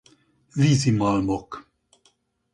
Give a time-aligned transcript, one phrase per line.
[0.55, 1.49] Vízi malmok.